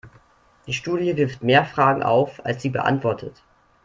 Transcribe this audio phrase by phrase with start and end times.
[0.65, 3.43] Die Studie wirft mehr Fragen auf, als sie beantwortet.